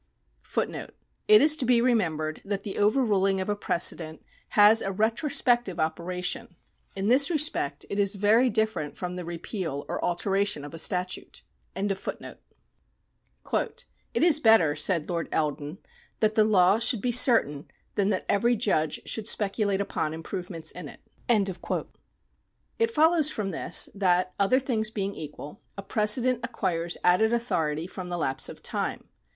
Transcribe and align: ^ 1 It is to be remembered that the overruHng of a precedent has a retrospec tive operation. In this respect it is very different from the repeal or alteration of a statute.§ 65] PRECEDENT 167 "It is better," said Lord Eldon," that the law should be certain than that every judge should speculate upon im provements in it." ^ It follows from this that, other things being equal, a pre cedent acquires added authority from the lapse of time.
^ 0.51 0.57
1 0.57 0.73
It 1.27 1.41
is 1.43 1.55
to 1.55 1.63
be 1.63 1.79
remembered 1.79 2.41
that 2.43 2.63
the 2.63 2.73
overruHng 2.73 3.39
of 3.39 3.49
a 3.49 3.55
precedent 3.55 4.25
has 4.57 4.81
a 4.81 4.89
retrospec 4.89 5.65
tive 5.65 5.77
operation. 5.79 6.55
In 6.95 7.07
this 7.07 7.29
respect 7.29 7.85
it 7.87 7.99
is 7.99 8.15
very 8.15 8.49
different 8.49 8.97
from 8.97 9.15
the 9.15 9.23
repeal 9.23 9.85
or 9.87 10.03
alteration 10.03 10.65
of 10.65 10.73
a 10.73 10.79
statute.§ 10.79 11.43
65] 11.77 11.87
PRECEDENT 12.17 12.39
167 13.43 13.89
"It 14.15 14.23
is 14.23 14.39
better," 14.39 14.75
said 14.75 15.07
Lord 15.07 15.29
Eldon," 15.31 15.77
that 16.21 16.33
the 16.33 16.45
law 16.45 16.79
should 16.79 16.99
be 17.03 17.11
certain 17.11 17.69
than 17.93 18.09
that 18.09 18.25
every 18.27 18.55
judge 18.55 19.01
should 19.05 19.27
speculate 19.27 19.81
upon 19.81 20.15
im 20.15 20.23
provements 20.23 20.71
in 20.71 20.87
it." 20.89 21.01
^ 21.29 21.87
It 22.79 22.89
follows 22.89 23.29
from 23.29 23.51
this 23.51 23.87
that, 23.93 24.33
other 24.39 24.59
things 24.59 24.89
being 24.89 25.13
equal, 25.13 25.61
a 25.77 25.83
pre 25.83 26.05
cedent 26.05 26.39
acquires 26.41 26.97
added 27.03 27.31
authority 27.31 27.85
from 27.85 28.09
the 28.09 28.17
lapse 28.17 28.49
of 28.49 28.63
time. 28.63 29.07